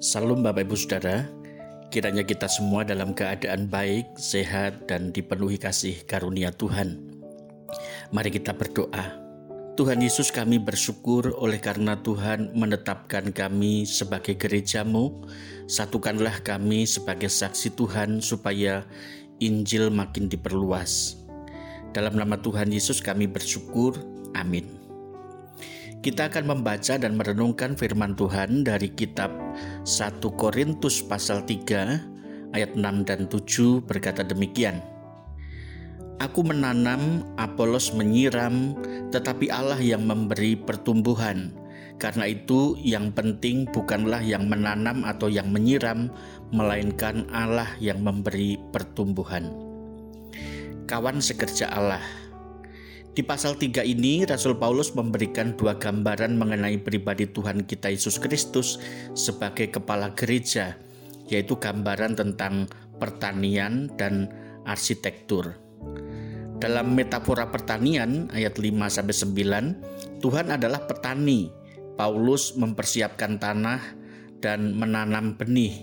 [0.00, 1.28] Salam Bapak Ibu Saudara,
[1.92, 6.96] kiranya kita semua dalam keadaan baik, sehat, dan dipenuhi kasih karunia Tuhan.
[8.08, 9.20] Mari kita berdoa.
[9.76, 15.20] Tuhan Yesus kami bersyukur oleh karena Tuhan menetapkan kami sebagai gerejamu,
[15.68, 18.88] satukanlah kami sebagai saksi Tuhan supaya
[19.36, 21.20] Injil makin diperluas.
[21.92, 24.00] Dalam nama Tuhan Yesus kami bersyukur,
[24.32, 24.79] amin.
[26.00, 29.28] Kita akan membaca dan merenungkan firman Tuhan dari kitab
[29.84, 34.80] 1 Korintus pasal 3 ayat 6 dan 7 berkata demikian.
[36.16, 38.72] Aku menanam, Apolos menyiram,
[39.12, 41.52] tetapi Allah yang memberi pertumbuhan.
[42.00, 46.08] Karena itu, yang penting bukanlah yang menanam atau yang menyiram,
[46.48, 49.52] melainkan Allah yang memberi pertumbuhan.
[50.88, 52.19] Kawan sekerja Allah.
[53.10, 58.78] Di pasal 3 ini, Rasul Paulus memberikan dua gambaran mengenai pribadi Tuhan kita Yesus Kristus
[59.18, 60.78] sebagai kepala gereja,
[61.26, 62.70] yaitu gambaran tentang
[63.02, 64.30] pertanian dan
[64.62, 65.58] arsitektur.
[66.62, 69.16] Dalam metafora pertanian ayat 5 sampai
[70.14, 71.50] 9, Tuhan adalah petani.
[71.98, 73.80] Paulus mempersiapkan tanah
[74.38, 75.82] dan menanam benih.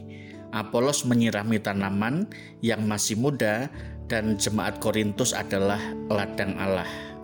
[0.55, 2.23] Apolos menyirami tanaman
[2.63, 3.67] yang masih muda
[4.07, 7.16] dan jemaat Korintus adalah ladang Allah.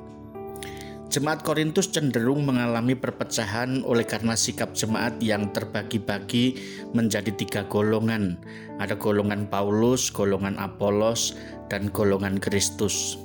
[1.14, 6.58] Jemaat Korintus cenderung mengalami perpecahan oleh karena sikap jemaat yang terbagi-bagi
[6.89, 8.33] menjadi tiga golongan.
[8.81, 11.38] Ada golongan Paulus, golongan Apolos,
[11.69, 13.22] dan golongan Kristus.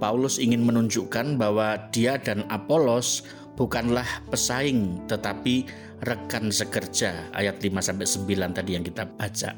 [0.00, 3.28] Paulus ingin menunjukkan bahwa dia dan Apolos
[3.60, 5.68] bukanlah pesaing tetapi
[6.08, 9.52] rekan sekerja ayat 5 sampai 9 tadi yang kita baca.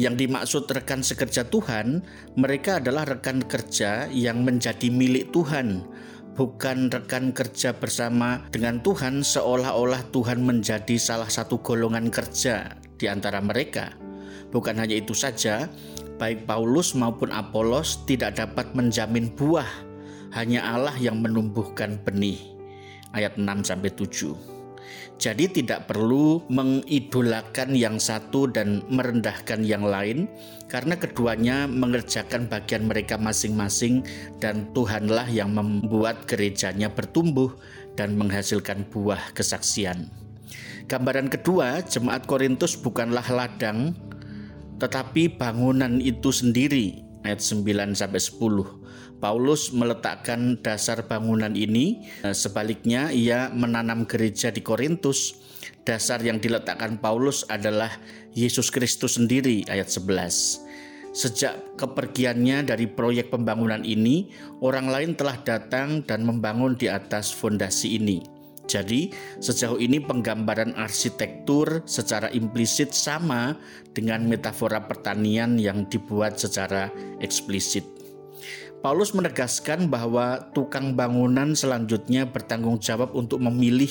[0.00, 2.00] Yang dimaksud rekan sekerja Tuhan,
[2.38, 5.82] mereka adalah rekan kerja yang menjadi milik Tuhan,
[6.34, 13.38] bukan rekan kerja bersama dengan Tuhan seolah-olah Tuhan menjadi salah satu golongan kerja di antara
[13.38, 13.94] mereka.
[14.50, 15.66] Bukan hanya itu saja,
[16.18, 19.66] baik Paulus maupun Apolos tidak dapat menjamin buah,
[20.34, 22.38] hanya Allah yang menumbuhkan benih.
[23.14, 24.53] Ayat 6 sampai 7.
[25.16, 30.26] Jadi tidak perlu mengidolakan yang satu dan merendahkan yang lain
[30.66, 34.02] karena keduanya mengerjakan bagian mereka masing-masing
[34.42, 37.54] dan Tuhanlah yang membuat gerejanya bertumbuh
[37.94, 40.10] dan menghasilkan buah kesaksian.
[40.90, 43.94] Gambaran kedua, jemaat Korintus bukanlah ladang
[44.82, 48.83] tetapi bangunan itu sendiri ayat 9 sampai 10.
[49.24, 55.40] Paulus meletakkan dasar bangunan ini, eh, sebaliknya ia menanam gereja di Korintus.
[55.80, 57.88] Dasar yang diletakkan Paulus adalah
[58.36, 60.60] Yesus Kristus sendiri ayat 11.
[61.16, 64.28] Sejak kepergiannya dari proyek pembangunan ini,
[64.60, 68.20] orang lain telah datang dan membangun di atas fondasi ini.
[68.68, 69.08] Jadi,
[69.40, 73.56] sejauh ini penggambaran arsitektur secara implisit sama
[73.96, 76.92] dengan metafora pertanian yang dibuat secara
[77.24, 78.03] eksplisit.
[78.84, 83.88] Paulus menegaskan bahwa tukang bangunan selanjutnya bertanggung jawab untuk memilih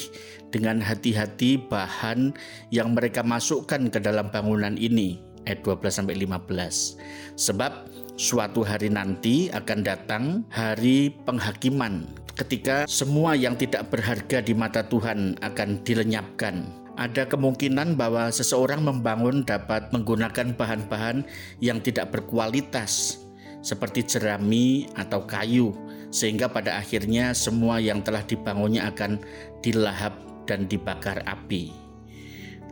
[0.54, 2.30] dengan hati-hati bahan
[2.70, 5.18] yang mereka masukkan ke dalam bangunan ini
[5.50, 7.02] ayat 12 sampai 15.
[7.42, 7.90] Sebab
[8.22, 12.06] suatu hari nanti akan datang hari penghakiman
[12.38, 16.70] ketika semua yang tidak berharga di mata Tuhan akan dilenyapkan.
[17.02, 21.26] Ada kemungkinan bahwa seseorang membangun dapat menggunakan bahan-bahan
[21.58, 23.24] yang tidak berkualitas,
[23.64, 25.72] seperti jerami atau kayu,
[26.12, 29.24] sehingga pada akhirnya semua yang telah dibangunnya akan
[29.64, 30.14] dilahap
[30.44, 31.72] dan dibakar api.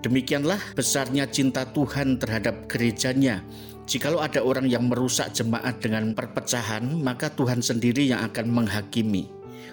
[0.03, 3.41] Demikianlah besarnya cinta Tuhan terhadap gerejanya.
[3.87, 9.29] Jikalau ada orang yang merusak jemaat dengan perpecahan, maka Tuhan sendiri yang akan menghakimi.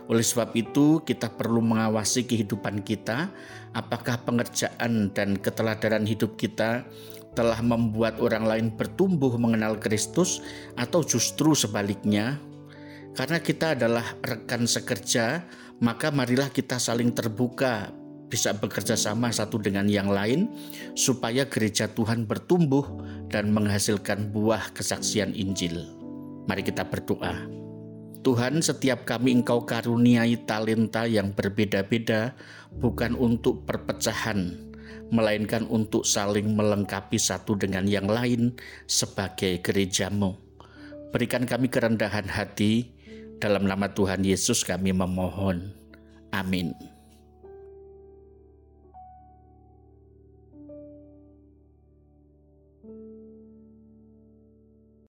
[0.09, 3.29] Oleh sebab itu, kita perlu mengawasi kehidupan kita,
[3.77, 6.89] apakah pengerjaan dan keteladanan hidup kita
[7.39, 10.43] telah membuat orang lain bertumbuh mengenal Kristus,
[10.75, 12.43] atau justru sebaliknya.
[13.15, 15.47] Karena kita adalah rekan sekerja,
[15.79, 17.95] maka marilah kita saling terbuka,
[18.27, 20.51] bisa bekerja sama satu dengan yang lain,
[20.99, 22.85] supaya gereja Tuhan bertumbuh
[23.31, 25.87] dan menghasilkan buah kesaksian Injil.
[26.51, 27.39] Mari kita berdoa.
[28.27, 32.35] Tuhan, setiap kami Engkau karuniai talenta yang berbeda-beda,
[32.83, 34.68] bukan untuk perpecahan,
[35.09, 40.37] melainkan untuk saling melengkapi satu dengan yang lain sebagai gerejamu.
[41.09, 42.93] Berikan kami kerendahan hati,
[43.39, 45.73] dalam nama Tuhan Yesus kami memohon.
[46.35, 46.98] Amin.